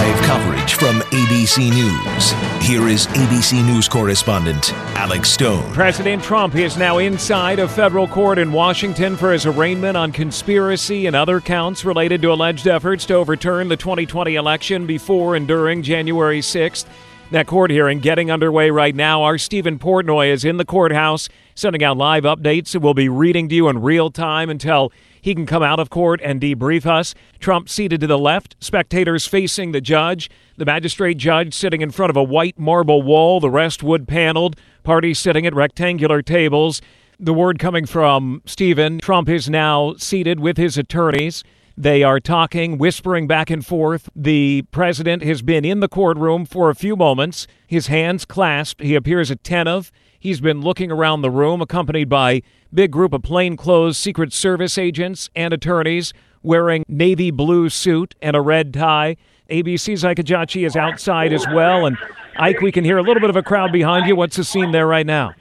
Live 0.00 0.22
coverage 0.22 0.74
from 0.76 1.00
ABC 1.10 1.68
News. 1.68 2.32
Here 2.66 2.88
is 2.88 3.06
ABC 3.08 3.62
News 3.66 3.86
correspondent 3.86 4.72
Alex 4.96 5.28
Stone. 5.28 5.70
President 5.74 6.22
Trump 6.22 6.54
is 6.54 6.78
now 6.78 6.96
inside 6.96 7.58
a 7.58 7.68
federal 7.68 8.08
court 8.08 8.38
in 8.38 8.50
Washington 8.50 9.14
for 9.14 9.30
his 9.30 9.44
arraignment 9.44 9.98
on 9.98 10.10
conspiracy 10.10 11.04
and 11.04 11.14
other 11.14 11.38
counts 11.38 11.84
related 11.84 12.22
to 12.22 12.32
alleged 12.32 12.66
efforts 12.66 13.04
to 13.04 13.14
overturn 13.14 13.68
the 13.68 13.76
2020 13.76 14.36
election 14.36 14.86
before 14.86 15.36
and 15.36 15.46
during 15.46 15.82
January 15.82 16.40
6th. 16.40 16.86
That 17.30 17.46
court 17.46 17.70
hearing 17.70 18.00
getting 18.00 18.30
underway 18.30 18.70
right 18.70 18.94
now. 18.94 19.22
Our 19.24 19.36
Steven 19.36 19.78
Portnoy 19.78 20.32
is 20.32 20.46
in 20.46 20.56
the 20.56 20.64
courthouse, 20.64 21.28
sending 21.54 21.84
out 21.84 21.98
live 21.98 22.22
updates 22.22 22.74
we'll 22.80 22.94
be 22.94 23.10
reading 23.10 23.50
to 23.50 23.54
you 23.54 23.68
in 23.68 23.82
real 23.82 24.10
time 24.10 24.48
until 24.48 24.92
he 25.20 25.34
can 25.34 25.46
come 25.46 25.62
out 25.62 25.80
of 25.80 25.90
court 25.90 26.20
and 26.22 26.40
debrief 26.40 26.86
us. 26.86 27.14
Trump 27.38 27.68
seated 27.68 28.00
to 28.00 28.06
the 28.06 28.18
left, 28.18 28.56
spectators 28.60 29.26
facing 29.26 29.72
the 29.72 29.80
judge, 29.80 30.30
the 30.56 30.64
magistrate 30.64 31.18
judge 31.18 31.54
sitting 31.54 31.80
in 31.80 31.90
front 31.90 32.10
of 32.10 32.16
a 32.16 32.22
white 32.22 32.58
marble 32.58 33.02
wall, 33.02 33.40
the 33.40 33.50
rest 33.50 33.82
wood 33.82 34.06
paneled, 34.06 34.56
parties 34.82 35.18
sitting 35.18 35.46
at 35.46 35.54
rectangular 35.54 36.22
tables. 36.22 36.80
The 37.18 37.34
word 37.34 37.58
coming 37.58 37.86
from 37.86 38.42
Steven 38.46 38.98
Trump 38.98 39.28
is 39.28 39.50
now 39.50 39.94
seated 39.98 40.40
with 40.40 40.56
his 40.56 40.78
attorneys. 40.78 41.44
They 41.76 42.02
are 42.02 42.20
talking, 42.20 42.76
whispering 42.76 43.26
back 43.26 43.48
and 43.48 43.64
forth. 43.64 44.10
The 44.14 44.62
president 44.70 45.22
has 45.22 45.40
been 45.40 45.64
in 45.64 45.80
the 45.80 45.88
courtroom 45.88 46.44
for 46.44 46.68
a 46.68 46.74
few 46.74 46.96
moments, 46.96 47.46
his 47.66 47.86
hands 47.86 48.24
clasped. 48.24 48.82
He 48.82 48.94
appears 48.94 49.30
attentive. 49.30 49.90
He's 50.20 50.42
been 50.42 50.60
looking 50.60 50.92
around 50.92 51.22
the 51.22 51.30
room, 51.30 51.62
accompanied 51.62 52.10
by 52.10 52.42
big 52.74 52.90
group 52.90 53.14
of 53.14 53.22
plainclothes 53.22 53.96
Secret 53.96 54.34
Service 54.34 54.76
agents 54.76 55.30
and 55.34 55.54
attorneys 55.54 56.12
wearing 56.42 56.84
navy 56.86 57.30
blue 57.30 57.70
suit 57.70 58.14
and 58.20 58.36
a 58.36 58.42
red 58.42 58.74
tie. 58.74 59.16
ABC's 59.48 60.04
Ike 60.04 60.18
Ejiochi 60.18 60.66
is 60.66 60.76
outside 60.76 61.32
as 61.32 61.46
well. 61.54 61.86
And 61.86 61.96
Ike, 62.36 62.60
we 62.60 62.70
can 62.70 62.84
hear 62.84 62.98
a 62.98 63.02
little 63.02 63.22
bit 63.22 63.30
of 63.30 63.36
a 63.36 63.42
crowd 63.42 63.72
behind 63.72 64.06
you. 64.06 64.14
What's 64.14 64.36
the 64.36 64.44
scene 64.44 64.72
there 64.72 64.86
right 64.86 65.06
now? 65.06 65.32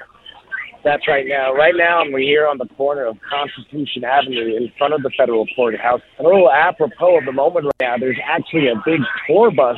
That's 0.85 1.05
right 1.09 1.25
now. 1.27 1.53
Right 1.53 1.73
now, 1.75 1.99
I'm 1.99 2.15
here 2.17 2.47
on 2.47 2.57
the 2.57 2.67
corner 2.77 3.05
of 3.05 3.17
Constitution 3.29 4.05
Avenue 4.05 4.55
in 4.55 4.71
front 4.77 4.93
of 4.93 5.03
the 5.03 5.11
federal 5.17 5.45
courthouse. 5.57 5.99
And 6.17 6.25
a 6.25 6.29
little 6.29 6.49
apropos 6.49 7.17
of 7.17 7.25
the 7.25 7.33
moment 7.33 7.65
right 7.65 7.73
now, 7.81 7.97
there's 7.97 8.17
actually 8.23 8.69
a 8.69 8.81
big 8.85 9.01
tour 9.27 9.51
bus 9.51 9.77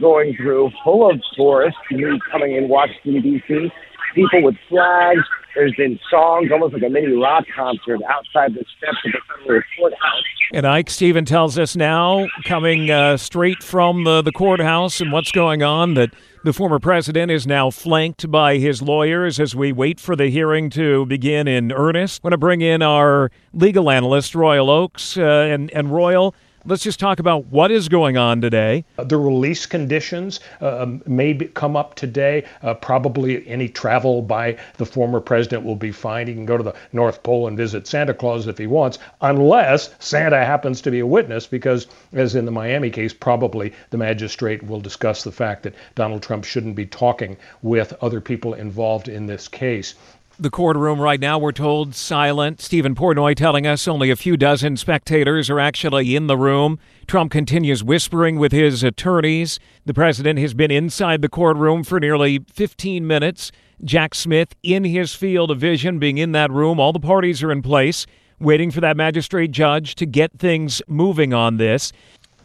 going 0.00 0.36
through 0.36 0.72
full 0.82 1.08
of 1.08 1.20
tourists 1.36 1.78
coming 2.32 2.56
in 2.56 2.68
Washington, 2.68 3.22
D.C., 3.22 3.70
people 4.14 4.42
with 4.42 4.56
flags. 4.68 5.20
There's 5.54 5.74
been 5.74 5.98
songs, 6.10 6.50
almost 6.52 6.74
like 6.74 6.82
a 6.82 6.88
mini 6.88 7.12
rock 7.12 7.44
concert 7.54 8.00
outside 8.08 8.54
the 8.54 8.64
steps 8.76 8.98
of 9.04 9.12
the 9.12 9.18
federal 9.28 9.62
courthouse. 9.76 10.22
And 10.52 10.66
Ike 10.66 10.90
Steven 10.90 11.24
tells 11.24 11.58
us 11.58 11.76
now, 11.76 12.26
coming 12.44 12.90
uh, 12.90 13.16
straight 13.16 13.62
from 13.62 14.04
the, 14.04 14.22
the 14.22 14.32
courthouse 14.32 15.00
and 15.00 15.12
what's 15.12 15.32
going 15.32 15.62
on, 15.62 15.94
that 15.94 16.10
the 16.44 16.52
former 16.52 16.78
president 16.78 17.30
is 17.30 17.46
now 17.46 17.70
flanked 17.70 18.30
by 18.30 18.58
his 18.58 18.80
lawyers 18.80 19.38
as 19.38 19.54
we 19.54 19.72
wait 19.72 20.00
for 20.00 20.16
the 20.16 20.28
hearing 20.28 20.70
to 20.70 21.04
begin 21.06 21.46
in 21.46 21.72
earnest. 21.72 22.20
I'm 22.20 22.30
going 22.30 22.32
to 22.32 22.38
bring 22.38 22.62
in 22.62 22.82
our 22.82 23.30
legal 23.52 23.90
analyst, 23.90 24.34
Royal 24.34 24.70
Oakes. 24.70 25.16
Uh, 25.16 25.22
and, 25.22 25.70
and 25.72 25.92
Royal, 25.92 26.34
let's 26.64 26.82
just 26.82 27.00
talk 27.00 27.18
about 27.18 27.46
what 27.46 27.70
is 27.70 27.88
going 27.88 28.16
on 28.16 28.40
today. 28.40 28.84
Uh, 28.98 29.04
the 29.04 29.16
release 29.16 29.66
conditions 29.66 30.40
uh, 30.60 30.82
um, 30.82 31.02
may 31.06 31.32
be, 31.32 31.46
come 31.46 31.76
up 31.76 31.94
today. 31.94 32.44
Uh, 32.62 32.74
probably 32.74 33.46
any 33.48 33.68
travel 33.68 34.22
by 34.22 34.56
the 34.76 34.86
former 34.86 35.20
president 35.20 35.64
will 35.64 35.76
be 35.76 35.92
fine. 35.92 36.26
He 36.26 36.34
can 36.34 36.46
go 36.46 36.56
to 36.56 36.62
the 36.62 36.74
North 36.92 37.22
Pole 37.22 37.46
and 37.46 37.56
visit 37.56 37.86
Santa 37.86 38.14
Claus 38.14 38.46
if 38.46 38.58
he 38.58 38.66
wants, 38.66 38.98
unless 39.20 39.94
Santa 39.98 40.44
happens 40.44 40.80
to 40.82 40.90
be 40.90 41.00
a 41.00 41.06
witness, 41.06 41.46
because, 41.46 41.86
as 42.12 42.34
in 42.34 42.44
the 42.44 42.50
Miami 42.50 42.90
case, 42.90 43.12
probably 43.12 43.72
the 43.90 43.98
magistrate 43.98 44.62
will 44.62 44.80
discuss 44.80 45.24
the 45.24 45.32
fact 45.32 45.62
that 45.62 45.74
Donald 45.94 46.22
Trump 46.22 46.44
shouldn't 46.44 46.76
be 46.76 46.86
talking 46.86 47.36
with 47.62 47.92
other 48.02 48.20
people 48.20 48.54
involved 48.54 49.08
in 49.08 49.26
this 49.26 49.48
case 49.48 49.94
the 50.42 50.50
courtroom 50.50 51.00
right 51.00 51.20
now, 51.20 51.38
we're 51.38 51.52
told, 51.52 51.94
silent. 51.94 52.60
Steven 52.60 52.94
Portnoy 52.94 53.36
telling 53.36 53.66
us 53.66 53.86
only 53.86 54.10
a 54.10 54.16
few 54.16 54.36
dozen 54.36 54.76
spectators 54.76 55.50
are 55.50 55.60
actually 55.60 56.16
in 56.16 56.28
the 56.28 56.36
room. 56.36 56.78
Trump 57.06 57.30
continues 57.30 57.84
whispering 57.84 58.38
with 58.38 58.50
his 58.50 58.82
attorneys. 58.82 59.60
The 59.84 59.92
president 59.92 60.38
has 60.38 60.54
been 60.54 60.70
inside 60.70 61.20
the 61.20 61.28
courtroom 61.28 61.84
for 61.84 62.00
nearly 62.00 62.44
15 62.52 63.06
minutes. 63.06 63.52
Jack 63.84 64.14
Smith 64.14 64.54
in 64.62 64.84
his 64.84 65.14
field 65.14 65.50
of 65.50 65.58
vision, 65.58 65.98
being 65.98 66.18
in 66.18 66.32
that 66.32 66.50
room. 66.50 66.80
All 66.80 66.92
the 66.92 67.00
parties 67.00 67.42
are 67.42 67.52
in 67.52 67.60
place, 67.60 68.06
waiting 68.38 68.70
for 68.70 68.80
that 68.80 68.96
magistrate 68.96 69.50
judge 69.50 69.94
to 69.96 70.06
get 70.06 70.38
things 70.38 70.80
moving 70.88 71.34
on 71.34 71.58
this. 71.58 71.92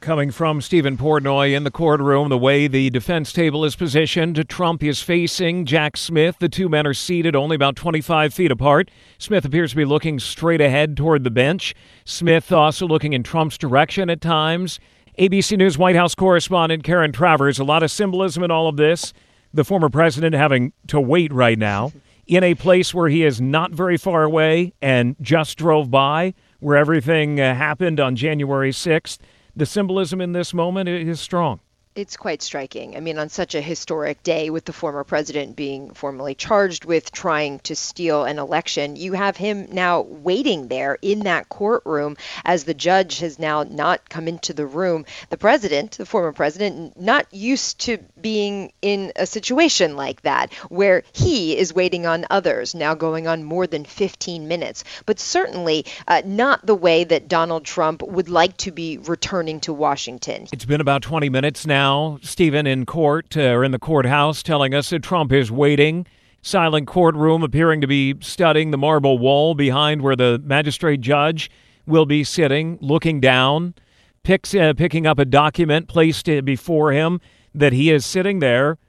Coming 0.06 0.30
from 0.30 0.62
Steven 0.62 0.98
Portnoy 0.98 1.58
in 1.58 1.64
the 1.64 1.72
courtroom, 1.72 2.30
the 2.30 2.38
way 2.38 2.68
the 2.68 2.92
defense 2.92 3.34
table 3.34 3.66
is 3.66 3.76
positioned, 3.76 4.48
Trump 4.48 4.84
is 4.84 5.02
facing 5.02 5.66
Jack 5.66 5.98
Smith. 5.98 6.38
The 6.38 6.48
two 6.48 6.70
men 6.70 6.86
are 6.86 6.94
seated 6.94 7.36
only 7.36 7.56
about 7.56 7.76
25 7.76 8.32
feet 8.32 8.52
apart. 8.52 8.92
Smith 9.18 9.46
appears 9.46 9.72
to 9.72 9.78
be 9.78 9.84
looking 9.84 10.20
straight 10.20 10.62
ahead 10.62 10.96
toward 10.96 11.24
the 11.24 11.32
bench. 11.32 11.74
Smith 12.06 12.52
also 12.52 12.88
looking 12.88 13.14
in 13.14 13.24
Trump's 13.24 13.58
direction 13.58 14.12
at 14.12 14.22
times. 14.22 14.80
ABC 15.18 15.58
News 15.58 15.76
White 15.76 15.96
House 15.96 16.14
correspondent 16.14 16.84
Karen 16.84 17.12
Travers, 17.12 17.58
a 17.58 17.64
lot 17.64 17.82
of 17.82 17.90
symbolism 17.90 18.44
in 18.44 18.52
all 18.52 18.68
of 18.68 18.78
this. 18.78 19.12
The 19.56 19.64
former 19.64 19.90
president 19.90 20.36
having 20.36 20.72
to 20.86 21.02
wait 21.02 21.34
right 21.34 21.58
now 21.58 21.94
in 22.28 22.44
a 22.44 22.54
place 22.54 22.94
where 22.94 23.10
he 23.10 23.24
is 23.24 23.42
not 23.42 23.72
very 23.72 23.98
far 23.98 24.22
away 24.22 24.72
and 24.84 25.16
just 25.20 25.58
drove 25.58 25.90
by, 25.90 26.36
where 26.60 26.78
everything 26.78 27.42
uh, 27.42 27.56
happened 27.56 28.00
on 28.00 28.16
January 28.16 28.70
6th 28.70 29.18
the 29.56 29.66
symbolism 29.66 30.22
in 30.22 30.34
this 30.34 30.54
moment 30.54 30.90
is 30.90 31.20
strong. 31.20 31.60
It's 31.96 32.18
quite 32.18 32.42
striking. 32.42 32.98
I 32.98 33.00
mean, 33.00 33.18
on 33.18 33.30
such 33.30 33.56
a 33.56 33.62
historic 33.62 34.22
day 34.22 34.50
with 34.50 34.66
the 34.66 34.74
former 34.74 35.06
president 35.06 35.56
being 35.56 35.94
formally 35.94 36.36
charged 36.36 36.84
with 36.84 37.10
trying 37.10 37.60
to 37.60 37.74
steal 37.74 38.26
an 38.26 38.38
election, 38.38 38.98
you 38.98 39.14
have 39.14 39.38
him 39.38 39.70
now 39.72 40.02
waiting 40.02 40.68
there 40.68 40.98
in 41.02 41.20
that 41.20 41.48
courtroom 41.48 42.18
as 42.44 42.66
the 42.66 42.74
judge 42.74 43.20
has 43.20 43.40
now 43.40 43.64
not 43.64 44.10
come 44.10 44.28
into 44.28 44.52
the 44.52 44.66
room. 44.66 45.06
The 45.30 45.38
president, 45.38 45.92
the 45.92 46.06
former 46.06 46.34
president, 46.34 47.00
not 47.00 47.34
used 47.34 47.80
to 47.86 48.00
being 48.20 48.74
in 48.82 49.14
a 49.16 49.26
situation 49.26 49.96
like 49.96 50.22
that 50.24 50.54
where 50.68 51.04
he 51.14 51.58
is 51.58 51.74
waiting 51.74 52.06
on 52.06 52.26
others, 52.30 52.76
now 52.76 52.94
going 52.96 53.26
on 53.26 53.46
more 53.46 53.68
than 53.68 53.86
15 53.86 54.50
minutes, 54.50 54.84
but 55.06 55.18
certainly 55.18 55.86
uh, 56.10 56.24
not 56.26 56.66
the 56.66 56.76
way 56.76 57.06
that 57.06 57.30
Donald 57.30 57.64
Trump 57.64 58.02
would 58.02 58.28
like 58.28 58.58
to 58.58 58.72
be 58.74 58.98
returning 58.98 59.62
to 59.62 59.72
Washington. 59.72 60.50
It's 60.52 60.66
been 60.66 60.82
about 60.82 61.02
20 61.02 61.30
minutes 61.30 61.66
now 61.66 61.85
now, 61.86 62.18
Steven, 62.24 62.66
in 62.66 62.84
court 62.88 63.38
uh, 63.38 63.42
or 63.42 63.64
in 63.64 63.70
the 63.70 63.78
courthouse, 63.78 64.42
telling 64.42 64.74
us 64.74 64.90
that 64.90 65.04
Trump 65.04 65.32
is 65.32 65.52
waiting. 65.52 66.08
Silent 66.42 66.88
courtroom 66.88 67.44
appearing 67.44 67.80
to 67.82 67.86
be 67.86 68.16
studying 68.22 68.72
the 68.72 68.78
marble 68.78 69.20
wall 69.20 69.54
behind 69.54 70.02
where 70.02 70.16
the 70.16 70.42
magistrate 70.44 71.02
judge 71.02 71.52
will 71.86 72.08
be 72.08 72.24
sitting, 72.24 72.80
looking 72.82 73.20
down, 73.20 73.76
picks, 74.24 74.56
uh, 74.56 74.74
picking 74.76 75.06
up 75.06 75.20
a 75.20 75.26
document 75.26 75.88
placed 75.88 76.28
uh, 76.28 76.42
before 76.42 76.92
him 76.92 77.22
that 77.54 77.72
he 77.72 77.92
is 77.92 78.04
sitting 78.04 78.40
there, 78.40 78.80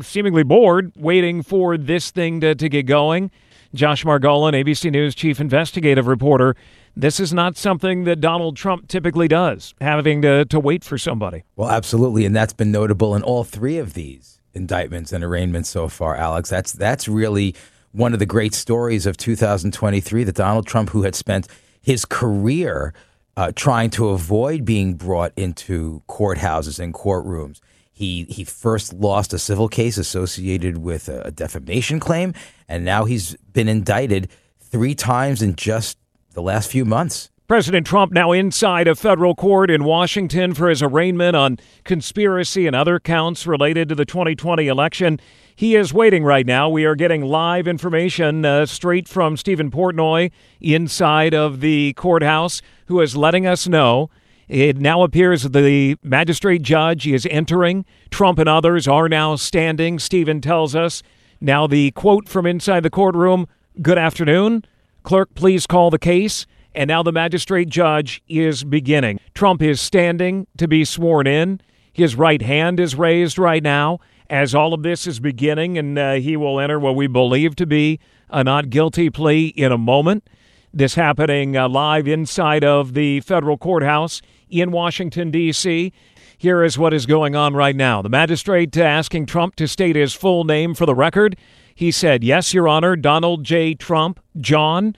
seemingly 0.00 0.42
bored, 0.42 0.90
waiting 0.96 1.42
for 1.42 1.76
this 1.76 2.10
thing 2.10 2.40
to, 2.40 2.54
to 2.54 2.66
get 2.70 2.86
going. 2.86 3.30
Josh 3.74 4.04
Margolin, 4.04 4.52
ABC 4.52 4.90
News 4.90 5.14
chief 5.14 5.40
investigative 5.40 6.06
reporter, 6.06 6.54
this 6.94 7.18
is 7.18 7.32
not 7.32 7.56
something 7.56 8.04
that 8.04 8.20
Donald 8.20 8.56
Trump 8.56 8.88
typically 8.88 9.28
does, 9.28 9.74
having 9.80 10.20
to, 10.22 10.44
to 10.44 10.60
wait 10.60 10.84
for 10.84 10.98
somebody. 10.98 11.44
Well, 11.56 11.70
absolutely. 11.70 12.26
And 12.26 12.36
that's 12.36 12.52
been 12.52 12.70
notable 12.70 13.14
in 13.14 13.22
all 13.22 13.44
three 13.44 13.78
of 13.78 13.94
these 13.94 14.40
indictments 14.54 15.12
and 15.12 15.24
arraignments 15.24 15.70
so 15.70 15.88
far, 15.88 16.16
Alex. 16.16 16.50
That's 16.50 16.72
that's 16.72 17.08
really 17.08 17.54
one 17.92 18.12
of 18.12 18.18
the 18.18 18.26
great 18.26 18.54
stories 18.54 19.06
of 19.06 19.16
2023 19.16 20.24
that 20.24 20.34
Donald 20.34 20.66
Trump, 20.66 20.90
who 20.90 21.02
had 21.02 21.14
spent 21.14 21.48
his 21.80 22.04
career 22.04 22.92
uh, 23.36 23.52
trying 23.54 23.90
to 23.90 24.10
avoid 24.10 24.64
being 24.64 24.94
brought 24.94 25.32
into 25.36 26.02
courthouses 26.08 26.78
and 26.78 26.92
courtrooms, 26.92 27.60
he 28.02 28.26
he 28.28 28.42
first 28.42 28.92
lost 28.92 29.32
a 29.32 29.38
civil 29.38 29.68
case 29.68 29.96
associated 29.96 30.78
with 30.78 31.08
a 31.08 31.30
defamation 31.30 32.00
claim, 32.00 32.34
and 32.68 32.84
now 32.84 33.04
he's 33.04 33.36
been 33.52 33.68
indicted 33.68 34.28
three 34.58 34.94
times 34.94 35.40
in 35.40 35.54
just 35.54 35.96
the 36.32 36.42
last 36.42 36.68
few 36.68 36.84
months. 36.84 37.30
President 37.46 37.86
Trump 37.86 38.10
now 38.10 38.32
inside 38.32 38.88
a 38.88 38.96
federal 38.96 39.36
court 39.36 39.70
in 39.70 39.84
Washington 39.84 40.52
for 40.52 40.68
his 40.68 40.82
arraignment 40.82 41.36
on 41.36 41.58
conspiracy 41.84 42.66
and 42.66 42.74
other 42.74 42.98
counts 42.98 43.46
related 43.46 43.88
to 43.88 43.94
the 43.94 44.04
2020 44.04 44.66
election. 44.66 45.20
He 45.54 45.76
is 45.76 45.94
waiting 45.94 46.24
right 46.24 46.46
now. 46.46 46.68
We 46.68 46.84
are 46.84 46.96
getting 46.96 47.22
live 47.22 47.68
information 47.68 48.44
uh, 48.44 48.66
straight 48.66 49.06
from 49.06 49.36
Steven 49.36 49.70
Portnoy 49.70 50.32
inside 50.60 51.34
of 51.34 51.60
the 51.60 51.92
courthouse, 51.92 52.62
who 52.86 53.00
is 53.00 53.16
letting 53.16 53.46
us 53.46 53.68
know. 53.68 54.10
It 54.52 54.76
now 54.76 55.02
appears 55.02 55.44
that 55.44 55.58
the 55.58 55.96
magistrate 56.02 56.60
judge 56.60 57.06
is 57.06 57.26
entering. 57.30 57.86
Trump 58.10 58.38
and 58.38 58.50
others 58.50 58.86
are 58.86 59.08
now 59.08 59.34
standing. 59.36 59.98
Steven 59.98 60.42
tells 60.42 60.76
us. 60.76 61.02
Now, 61.40 61.66
the 61.66 61.90
quote 61.92 62.28
from 62.28 62.44
inside 62.44 62.82
the 62.82 62.90
courtroom 62.90 63.46
Good 63.80 63.96
afternoon. 63.96 64.66
Clerk, 65.04 65.34
please 65.34 65.66
call 65.66 65.88
the 65.88 65.98
case. 65.98 66.44
And 66.74 66.88
now 66.88 67.02
the 67.02 67.12
magistrate 67.12 67.70
judge 67.70 68.22
is 68.28 68.62
beginning. 68.62 69.20
Trump 69.32 69.62
is 69.62 69.80
standing 69.80 70.46
to 70.58 70.68
be 70.68 70.84
sworn 70.84 71.26
in. 71.26 71.62
His 71.90 72.14
right 72.14 72.42
hand 72.42 72.78
is 72.78 72.94
raised 72.94 73.38
right 73.38 73.62
now 73.62 74.00
as 74.28 74.54
all 74.54 74.74
of 74.74 74.82
this 74.82 75.06
is 75.06 75.18
beginning, 75.18 75.78
and 75.78 75.98
uh, 75.98 76.12
he 76.14 76.36
will 76.36 76.60
enter 76.60 76.78
what 76.78 76.94
we 76.94 77.06
believe 77.06 77.56
to 77.56 77.64
be 77.64 78.00
a 78.28 78.44
not 78.44 78.68
guilty 78.68 79.08
plea 79.08 79.46
in 79.46 79.72
a 79.72 79.78
moment. 79.78 80.28
This 80.74 80.94
happening 80.94 81.54
uh, 81.54 81.68
live 81.68 82.08
inside 82.08 82.64
of 82.64 82.94
the 82.94 83.20
federal 83.20 83.58
courthouse 83.58 84.22
in 84.52 84.70
Washington, 84.70 85.30
D.C. 85.30 85.92
Here 86.36 86.62
is 86.62 86.76
what 86.76 86.92
is 86.92 87.06
going 87.06 87.34
on 87.34 87.54
right 87.54 87.74
now. 87.74 88.02
The 88.02 88.08
magistrate 88.08 88.76
asking 88.76 89.26
Trump 89.26 89.54
to 89.56 89.68
state 89.68 89.96
his 89.96 90.12
full 90.12 90.44
name 90.44 90.74
for 90.74 90.86
the 90.86 90.94
record. 90.94 91.36
He 91.74 91.90
said, 91.90 92.22
Yes, 92.22 92.52
Your 92.52 92.68
Honor, 92.68 92.96
Donald 92.96 93.44
J. 93.44 93.74
Trump. 93.74 94.20
John, 94.40 94.96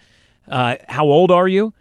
uh, 0.48 0.76
how 0.88 1.04
old 1.04 1.30
are 1.30 1.46
you? 1.46 1.72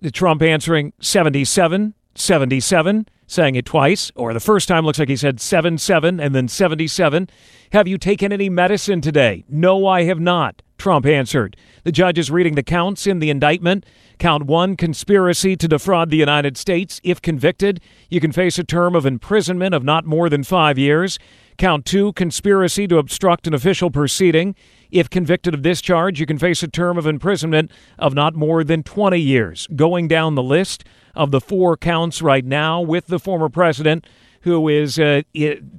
The 0.00 0.10
Trump 0.10 0.42
answering 0.42 0.92
77, 1.00 1.94
77, 2.14 3.08
saying 3.26 3.54
it 3.54 3.64
twice, 3.64 4.10
or 4.14 4.34
the 4.34 4.40
first 4.40 4.68
time 4.68 4.84
looks 4.84 4.98
like 4.98 5.08
he 5.08 5.16
said 5.16 5.40
7 5.40 5.78
7 5.78 6.20
and 6.20 6.34
then 6.34 6.48
77. 6.48 7.30
Have 7.72 7.88
you 7.88 7.98
taken 7.98 8.32
any 8.32 8.48
medicine 8.48 9.00
today? 9.00 9.44
No, 9.48 9.86
I 9.86 10.02
have 10.02 10.20
not. 10.20 10.62
Trump 10.82 11.06
answered. 11.06 11.56
The 11.84 11.92
judge 11.92 12.18
is 12.18 12.28
reading 12.28 12.56
the 12.56 12.62
counts 12.64 13.06
in 13.06 13.20
the 13.20 13.30
indictment. 13.30 13.86
Count 14.18 14.46
one, 14.46 14.76
conspiracy 14.76 15.54
to 15.54 15.68
defraud 15.68 16.10
the 16.10 16.16
United 16.16 16.56
States. 16.56 17.00
If 17.04 17.22
convicted, 17.22 17.80
you 18.10 18.18
can 18.18 18.32
face 18.32 18.58
a 18.58 18.64
term 18.64 18.96
of 18.96 19.06
imprisonment 19.06 19.76
of 19.76 19.84
not 19.84 20.06
more 20.06 20.28
than 20.28 20.42
five 20.42 20.78
years. 20.78 21.20
Count 21.56 21.86
two, 21.86 22.12
conspiracy 22.14 22.88
to 22.88 22.98
obstruct 22.98 23.46
an 23.46 23.54
official 23.54 23.92
proceeding. 23.92 24.56
If 24.90 25.08
convicted 25.08 25.54
of 25.54 25.62
this 25.62 25.80
charge, 25.80 26.18
you 26.18 26.26
can 26.26 26.36
face 26.36 26.64
a 26.64 26.68
term 26.68 26.98
of 26.98 27.06
imprisonment 27.06 27.70
of 27.96 28.12
not 28.12 28.34
more 28.34 28.64
than 28.64 28.82
20 28.82 29.20
years. 29.20 29.68
Going 29.76 30.08
down 30.08 30.34
the 30.34 30.42
list 30.42 30.82
of 31.14 31.30
the 31.30 31.40
four 31.40 31.76
counts 31.76 32.22
right 32.22 32.44
now 32.44 32.80
with 32.80 33.06
the 33.06 33.20
former 33.20 33.48
president 33.48 34.04
who 34.40 34.68
is 34.68 34.98
uh, 34.98 35.22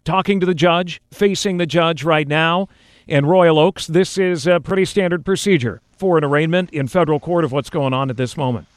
talking 0.06 0.40
to 0.40 0.46
the 0.46 0.56
judge, 0.56 1.02
facing 1.12 1.58
the 1.58 1.66
judge 1.66 2.06
right 2.06 2.30
now 2.30 2.70
in 3.08 3.26
Royal 3.26 3.60
Oakes. 3.60 3.88
This 3.88 4.18
is 4.18 4.48
a 4.48 4.60
pretty 4.60 4.86
standard 4.86 5.26
procedure 5.26 5.82
for 5.92 6.18
an 6.18 6.24
arraignment 6.24 6.70
in 6.72 6.88
federal 6.88 7.20
court 7.20 7.44
of 7.44 7.52
what's 7.52 7.70
going 7.70 7.94
on 7.94 8.10
at 8.10 8.18
this 8.18 8.36
moment. 8.36 8.68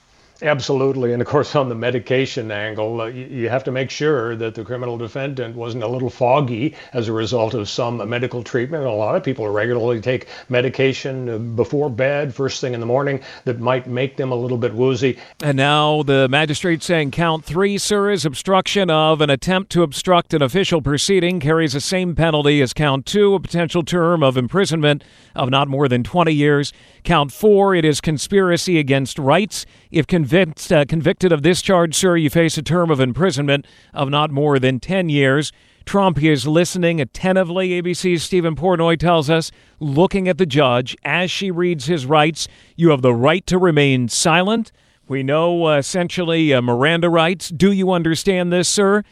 Absolutely. 0.43 1.13
And 1.13 1.23
of 1.23 1.29
course, 1.29 1.57
on 1.57 1.71
the 1.71 1.75
medication 1.75 2.51
angle, 2.51 3.01
uh, 3.01 3.07
you, 3.07 3.49
have 3.49 3.65
to 3.65 3.73
make 3.73 3.91
sure 3.91 4.37
that 4.37 4.55
the 4.55 4.65
criminal 4.65 4.99
defendant 4.99 5.57
wasn't 5.57 5.83
a 5.83 5.89
little 5.89 6.11
foggy 6.11 6.75
as 6.93 7.09
a 7.09 7.13
result 7.13 7.55
of 7.55 7.69
some 7.69 8.07
medical 8.09 8.43
treatment. 8.43 8.85
A 8.85 8.91
lot 8.91 9.17
of 9.17 9.23
people 9.23 9.49
regularly 9.49 10.01
take 10.01 10.27
medication 10.51 11.29
uh, 11.29 11.39
before 11.39 11.89
bed, 11.89 12.35
first 12.35 12.61
thing 12.61 12.75
in 12.75 12.81
the 12.81 12.87
morning, 12.87 13.23
that 13.45 13.61
might 13.61 13.87
make 13.87 14.19
them 14.19 14.31
a 14.31 14.35
little 14.35 14.59
bit 14.59 14.75
woozy. 14.75 15.19
And 15.43 15.57
now 15.57 16.03
the 16.03 16.29
magistrate 16.29 16.83
saying 16.83 17.13
count 17.13 17.45
three, 17.45 17.79
sir, 17.79 18.11
is 18.11 18.27
obstruction 18.27 18.91
of 18.91 19.23
an 19.23 19.31
attempt 19.31 19.71
to 19.73 19.83
obstruct 19.83 20.35
an 20.35 20.43
official 20.43 20.83
proceeding 20.83 21.41
carries 21.41 21.73
the 21.73 21.81
same 21.81 22.15
penalty 22.15 22.61
as 22.61 22.75
count 22.75 23.07
two, 23.07 23.35
a 23.35 23.41
potential 23.41 23.83
term 23.83 24.23
of 24.23 24.37
imprisonment 24.37 25.03
of 25.35 25.49
not 25.49 25.69
more 25.69 25.89
than 25.89 26.03
20 26.03 26.33
years. 26.33 26.75
Count 27.05 27.33
four, 27.33 27.75
it 27.75 27.85
is 27.85 28.01
conspiracy 28.03 28.79
against 28.79 29.19
rights. 29.19 29.65
If 29.91 30.07
uh, 30.35 30.85
convicted 30.89 31.33
of 31.33 31.43
this 31.43 31.63
charge, 31.63 31.95
sir, 31.95 32.17
you 32.17 32.31
face 32.31 32.59
a 32.59 32.63
term 32.63 32.91
of 32.91 33.01
imprisonment 33.01 33.67
of 33.95 34.09
not 34.09 34.31
more 34.31 34.59
than 34.59 34.81
10 34.81 35.09
years. 35.09 35.53
Trump 35.85 36.23
is 36.23 36.47
listening 36.47 37.01
attentively, 37.01 37.81
ABC's 37.81 38.23
Steven 38.23 38.57
Portnoy 38.57 38.99
tells 38.99 39.31
us, 39.31 39.53
looking 39.79 40.27
at 40.29 40.37
the 40.37 40.47
judge 40.47 40.97
as 41.05 41.31
she 41.31 41.51
reads 41.51 41.87
his 41.87 42.07
rights. 42.07 42.49
You 42.75 42.91
have 42.91 43.03
the 43.03 43.15
right 43.15 43.47
to 43.47 43.57
remain 43.57 44.09
silent. 44.09 44.73
We 45.09 45.23
know 45.23 45.69
uh, 45.69 45.79
essentially 45.79 46.53
uh, 46.53 46.61
Miranda 46.61 47.09
rights. 47.09 47.51
Do 47.51 47.71
you 47.71 47.93
understand 47.93 48.53
this, 48.53 48.69
sir? 48.69 49.05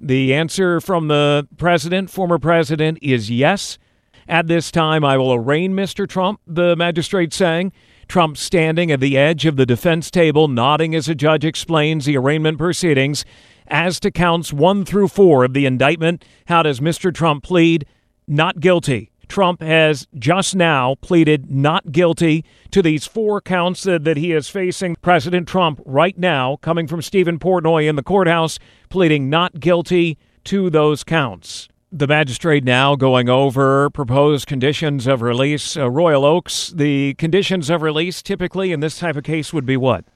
The 0.00 0.32
answer 0.32 0.80
from 0.80 1.08
the 1.08 1.46
president, 1.58 2.08
former 2.10 2.38
president, 2.38 2.98
is 3.02 3.30
yes. 3.30 3.78
At 4.26 4.46
this 4.46 4.70
time, 4.70 5.04
I 5.04 5.18
will 5.18 5.34
arraign 5.34 5.74
Mr. 5.74 6.08
Trump, 6.08 6.40
the 6.46 6.74
magistrate 6.76 7.34
saying. 7.34 7.72
Trump 8.12 8.36
standing 8.36 8.92
at 8.92 9.00
the 9.00 9.16
edge 9.16 9.46
of 9.46 9.56
the 9.56 9.64
defense 9.64 10.10
table, 10.10 10.46
nodding 10.46 10.94
as 10.94 11.08
a 11.08 11.14
judge 11.14 11.46
explains 11.46 12.04
the 12.04 12.14
arraignment 12.14 12.58
proceedings. 12.58 13.24
As 13.68 13.98
to 14.00 14.10
counts 14.10 14.52
one 14.52 14.84
through 14.84 15.08
four 15.08 15.44
of 15.44 15.54
the 15.54 15.64
indictment, 15.64 16.22
how 16.44 16.62
does 16.62 16.78
Mr. 16.78 17.14
Trump 17.14 17.42
plead? 17.42 17.86
Not 18.28 18.60
guilty. 18.60 19.10
Trump 19.28 19.62
has 19.62 20.06
just 20.18 20.54
now 20.54 20.96
pleaded 20.96 21.50
not 21.50 21.90
guilty 21.90 22.44
to 22.70 22.82
these 22.82 23.06
four 23.06 23.40
counts 23.40 23.82
that, 23.84 24.04
that 24.04 24.18
he 24.18 24.32
is 24.32 24.46
facing. 24.46 24.94
President 24.96 25.48
Trump, 25.48 25.80
right 25.86 26.18
now, 26.18 26.56
coming 26.56 26.86
from 26.86 27.00
Steven 27.00 27.38
Portnoy 27.38 27.88
in 27.88 27.96
the 27.96 28.02
courthouse, 28.02 28.58
pleading 28.90 29.30
not 29.30 29.58
guilty 29.58 30.18
to 30.44 30.68
those 30.68 31.02
counts 31.02 31.70
the 31.92 32.06
magistrate 32.06 32.64
now 32.64 32.96
going 32.96 33.28
over 33.28 33.90
proposed 33.90 34.46
conditions 34.46 35.06
of 35.06 35.20
release. 35.20 35.76
Uh, 35.76 35.90
Royal 35.90 36.24
Oakes, 36.24 36.70
the 36.70 37.12
conditions 37.14 37.68
of 37.68 37.82
release 37.82 38.22
typically 38.22 38.72
in 38.72 38.80
this 38.80 38.98
type 38.98 39.16
of 39.16 39.24
case 39.24 39.52
would 39.52 39.66
be 39.66 39.76
what? 39.76 40.06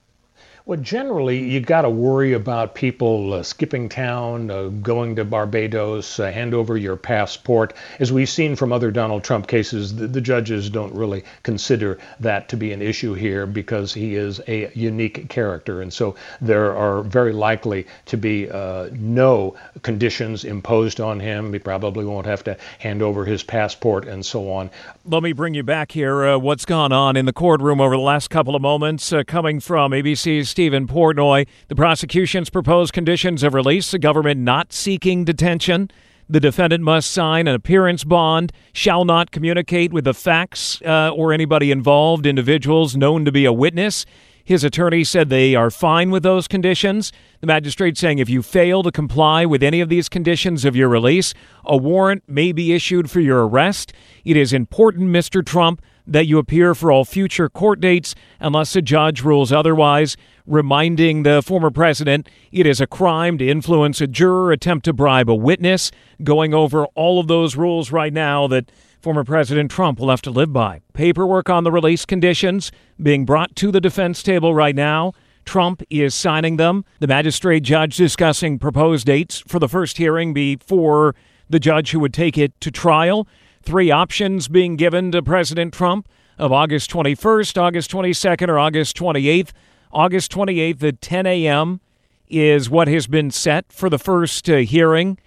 Well, 0.67 0.81
generally, 0.81 1.39
you 1.39 1.61
got 1.61 1.83
to 1.83 1.91
worry 1.91 2.33
about 2.33 2.75
people 2.75 3.35
uh, 3.35 3.45
skipping 3.45 3.89
town, 3.89 4.51
uh, 4.51 4.67
going 4.67 5.15
to 5.15 5.25
Barbados, 5.25 6.19
uh, 6.19 6.33
hand 6.33 6.55
over 6.55 6.77
your 6.77 6.97
passport. 6.97 7.73
As 8.01 8.11
we've 8.11 8.29
seen 8.29 8.57
from 8.57 8.73
other 8.73 8.91
Donald 8.91 9.23
Trump 9.23 9.47
cases, 9.47 9.95
the, 9.95 10.09
the, 10.09 10.21
judges 10.21 10.69
don't 10.69 10.93
really 10.93 11.23
consider 11.45 12.01
that 12.19 12.49
to 12.49 12.57
be 12.57 12.73
an 12.73 12.83
issue 12.83 13.15
here 13.15 13.47
because 13.47 13.95
he 13.95 14.17
is 14.17 14.41
a 14.49 14.69
unique 14.75 15.29
character. 15.29 15.83
And 15.83 15.93
so 15.93 16.17
there 16.41 16.75
are 16.77 17.03
very 17.03 17.33
likely 17.33 17.87
to 18.07 18.17
be 18.17 18.51
uh, 18.51 18.89
no 18.91 19.55
conditions 19.83 20.45
imposed 20.45 21.01
on 21.01 21.21
him. 21.21 21.53
He 21.53 21.61
probably 21.61 22.05
won't 22.05 22.27
have 22.27 22.43
to 22.43 22.57
hand 22.81 23.03
over 23.03 23.25
his 23.25 23.45
passport 23.45 24.09
and 24.09 24.27
so 24.27 24.51
on. 24.51 24.71
Let 25.05 25.23
me 25.23 25.33
bring 25.33 25.55
you 25.55 25.63
back 25.63 25.93
here. 25.93 26.27
Uh, 26.27 26.39
what's 26.39 26.65
gone 26.65 26.91
on 26.91 27.17
in 27.17 27.25
the 27.25 27.33
courtroom 27.33 27.81
over 27.81 27.95
the 27.95 28.03
last 28.03 28.31
couple 28.31 28.57
of 28.57 28.63
moments, 28.63 29.13
uh, 29.13 29.23
coming 29.25 29.61
from 29.61 29.93
ABC's 29.93 30.56
Steven 30.57 30.87
Portnoy. 30.87 31.47
The 31.69 31.77
prosecution's 31.77 32.49
proposed 32.49 32.95
conditions 32.95 33.43
of 33.43 33.53
release, 33.53 33.91
the 33.91 33.99
government 33.99 34.41
not 34.41 34.73
seeking 34.73 35.23
detention. 35.23 35.91
The 36.31 36.41
defendant 36.41 36.83
must 36.83 37.11
sign 37.11 37.47
an 37.47 37.55
appearance 37.55 38.05
bond, 38.05 38.55
shall 38.73 39.05
not 39.05 39.33
communicate 39.33 39.93
with 39.93 40.05
the 40.05 40.15
facts 40.15 40.81
uh, 40.81 41.11
or 41.15 41.35
anybody 41.35 41.71
involved, 41.71 42.25
individuals 42.25 42.97
known 42.97 43.27
to 43.27 43.33
be 43.33 43.45
a 43.45 43.53
witness. 43.53 44.07
His 44.47 44.65
attorney 44.65 45.05
said 45.05 45.29
they 45.29 45.55
are 45.55 45.71
fine 45.71 46.11
with 46.11 46.23
those 46.23 46.49
conditions. 46.49 47.13
The 47.43 47.47
magistrate 47.47 47.99
saying 47.99 48.19
if 48.19 48.31
you 48.31 48.41
fail 48.41 48.83
to 48.83 48.91
comply 48.91 49.45
with 49.45 49.63
any 49.63 49.83
of 49.83 49.91
these 49.91 50.09
conditions 50.09 50.65
of 50.65 50.75
your 50.75 50.89
release, 50.89 51.35
a 51.67 51.77
warrant 51.77 52.23
may 52.27 52.53
be 52.53 52.73
issued 52.73 53.11
for 53.11 53.21
your 53.21 53.47
arrest. 53.47 53.93
It 54.25 54.39
is 54.39 54.55
important, 54.55 55.11
Mr. 55.11 55.45
Trump, 55.45 55.83
that 56.07 56.27
you 56.27 56.39
appear 56.39 56.75
for 56.75 56.93
all 56.93 57.05
future 57.05 57.49
court 57.49 57.81
dates 57.81 58.15
unless 58.41 58.77
a 58.77 58.83
judge 58.83 59.23
rules 59.23 59.53
otherwise, 59.53 60.17
reminding 60.47 61.23
the 61.23 61.43
former 61.43 61.71
president 61.71 62.29
it 62.53 62.67
is 62.67 62.81
a 62.81 62.87
crime 62.87 63.39
to 63.39 63.49
influence 63.49 64.01
a 64.01 64.07
juror, 64.07 64.53
attempt 64.53 64.85
to 64.85 64.93
bribe 64.93 65.29
a 65.29 65.35
witness, 65.35 65.91
going 66.23 66.55
over 66.55 66.87
all 66.95 67.19
of 67.19 67.27
those 67.27 67.57
rules 67.57 67.91
right 67.91 68.13
now 68.13 68.47
that 68.47 68.71
former 69.01 69.25
President 69.25 69.71
Trump 69.71 70.01
will 70.01 70.11
have 70.11 70.23
to 70.23 70.31
live 70.31 70.53
by. 70.53 70.81
Paperwork 70.93 71.49
on 71.49 71.65
the 71.65 71.71
release 71.71 72.05
conditions 72.05 72.73
being 73.01 73.25
brought 73.25 73.55
to 73.57 73.71
the 73.71 73.81
defense 73.81 74.23
table 74.23 74.55
right 74.55 74.75
now. 74.75 75.13
Trump 75.45 75.83
is 75.91 76.13
signing 76.13 76.57
them. 76.57 76.85
The 76.99 77.07
magistrate 77.07 77.63
judge 77.63 77.97
discussing 77.97 78.59
proposed 78.59 79.07
dates 79.07 79.45
for 79.47 79.61
the 79.61 79.69
first 79.69 79.97
hearing 79.97 80.35
before 80.35 81.15
the 81.49 81.61
judge 81.61 81.93
who 81.93 82.01
would 82.01 82.13
take 82.13 82.37
it 82.37 82.61
to 82.61 82.71
trial. 82.73 83.29
Three 83.67 83.91
options 83.91 84.47
being 84.47 84.77
given 84.77 85.11
to 85.11 85.21
President 85.25 85.75
Trump 85.75 86.09
of 86.39 86.53
August 86.53 86.89
21st, 86.89 87.61
August 87.61 87.91
22nd, 87.91 88.49
or 88.49 88.61
August 88.61 88.97
28th. 88.97 89.51
August 89.91 90.31
28th 90.31 90.85
at 90.85 91.01
10 91.01 91.27
a.m. 91.27 91.81
is 92.29 92.71
what 92.71 92.87
has 92.87 93.09
been 93.09 93.29
set 93.33 93.73
for 93.73 93.91
the 93.91 93.99
first 93.99 94.49
uh, 94.49 94.59
hearing. 94.59 95.19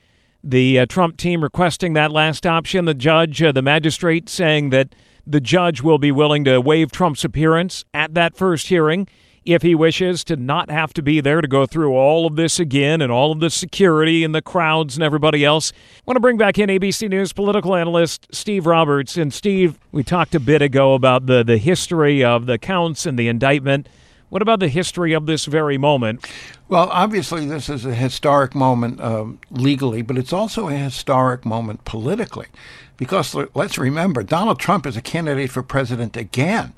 The 0.41 0.79
uh, 0.79 0.86
Trump 0.86 1.17
team 1.17 1.43
requesting 1.43 1.91
that 1.96 2.13
last 2.13 2.46
option. 2.46 2.86
The 2.86 2.93
judge, 2.93 3.43
uh, 3.43 3.51
the 3.51 3.62
magistrate, 3.62 4.29
saying 4.29 4.69
that 4.69 4.96
the 5.27 5.41
judge 5.41 5.81
will 5.81 5.98
be 5.98 6.13
willing 6.13 6.46
to 6.46 6.62
waive 6.62 6.93
Trump's 6.93 7.25
appearance 7.25 7.84
at 7.93 8.13
that 8.13 8.38
first 8.38 8.67
hearing 8.67 9.10
if 9.46 9.62
he 9.62 9.75
wishes 9.75 10.24
to 10.25 10.36
not 10.36 10.69
have 10.69 10.93
to 10.93 11.01
be 11.01 11.22
there 11.22 11.41
to 11.41 11.48
go 11.48 11.65
through 11.65 11.93
all 11.93 12.25
of 12.25 12.36
this 12.36 12.60
again 12.60 13.01
and 13.01 13.12
all 13.12 13.31
of 13.31 13.39
the 13.39 13.50
security 13.50 14.24
and 14.24 14.34
the 14.34 14.41
crowds 14.41 14.96
and 14.96 15.03
everybody 15.03 15.46
else. 15.46 15.72
I 15.72 16.01
want 16.05 16.15
to 16.15 16.22
bring 16.22 16.38
back 16.38 16.58
in 16.58 16.69
ABC 16.69 17.10
News 17.10 17.34
political 17.34 17.75
analyst 17.75 18.27
Steve 18.31 18.65
Roberts. 18.65 19.17
And 19.17 19.34
Steve, 19.34 19.79
we 19.91 20.03
talked 20.03 20.36
a 20.36 20.39
bit 20.39 20.62
ago 20.62 20.93
about 20.93 21.25
the, 21.25 21.43
the 21.43 21.58
history 21.58 22.24
of 22.24 22.46
the 22.46 22.58
counts 22.58 23.05
and 23.05 23.17
the 23.17 23.27
indictment. 23.27 23.88
What 24.29 24.43
about 24.43 24.60
the 24.60 24.67
history 24.67 25.13
of 25.13 25.25
this 25.25 25.46
very 25.46 25.77
moment? 25.77 26.29
Well, 26.67 26.88
obviously, 26.91 27.48
this 27.48 27.67
is 27.67 27.84
a 27.84 27.96
historic 27.96 28.53
moment 28.53 29.01
um, 29.01 29.39
legally, 29.50 30.03
but 30.03 30.19
it's 30.19 30.31
also 30.31 30.67
a 30.67 30.74
historic 30.74 31.46
moment 31.46 31.84
politically. 31.84 32.46
Because 32.96 33.36
let's 33.55 33.77
remember, 33.79 34.22
Donald 34.22 34.60
Trump 34.60 34.86
is 34.86 34.96
a 34.96 35.01
candidate 35.01 35.50
for 35.50 35.63
president 35.63 36.15
again. 36.15 36.74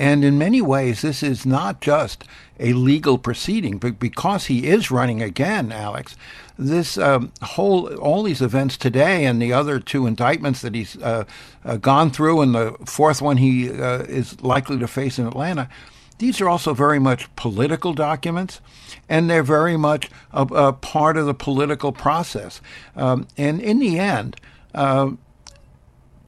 And 0.00 0.24
in 0.24 0.38
many 0.38 0.62
ways, 0.62 1.02
this 1.02 1.22
is 1.22 1.44
not 1.44 1.82
just 1.82 2.24
a 2.58 2.72
legal 2.72 3.18
proceeding, 3.18 3.76
but 3.76 4.00
because 4.00 4.46
he 4.46 4.66
is 4.66 4.90
running 4.90 5.20
again, 5.20 5.70
Alex, 5.70 6.16
this 6.58 6.96
um, 6.96 7.32
whole 7.42 7.94
all 7.96 8.22
these 8.22 8.40
events 8.40 8.78
today 8.78 9.26
and 9.26 9.42
the 9.42 9.52
other 9.52 9.78
two 9.78 10.06
indictments 10.06 10.62
that 10.62 10.74
he's 10.74 10.96
uh, 11.02 11.24
uh, 11.66 11.76
gone 11.76 12.10
through, 12.10 12.40
and 12.40 12.54
the 12.54 12.74
fourth 12.86 13.20
one 13.20 13.36
he 13.36 13.70
uh, 13.70 14.04
is 14.04 14.40
likely 14.40 14.78
to 14.78 14.88
face 14.88 15.18
in 15.18 15.26
Atlanta. 15.26 15.68
These 16.16 16.40
are 16.40 16.48
also 16.48 16.72
very 16.72 16.98
much 16.98 17.28
political 17.36 17.92
documents, 17.92 18.62
and 19.06 19.28
they're 19.28 19.42
very 19.42 19.76
much 19.76 20.10
a, 20.32 20.42
a 20.42 20.72
part 20.72 21.18
of 21.18 21.26
the 21.26 21.34
political 21.34 21.92
process. 21.92 22.62
Um, 22.96 23.28
and 23.36 23.60
in 23.60 23.80
the 23.80 23.98
end, 23.98 24.36
uh, 24.74 25.10